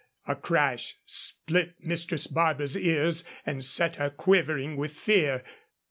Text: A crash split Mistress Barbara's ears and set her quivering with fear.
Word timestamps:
A 0.27 0.35
crash 0.35 0.95
split 1.05 1.75
Mistress 1.79 2.25
Barbara's 2.25 2.75
ears 2.75 3.23
and 3.45 3.63
set 3.63 3.97
her 3.97 4.09
quivering 4.09 4.75
with 4.75 4.93
fear. 4.93 5.43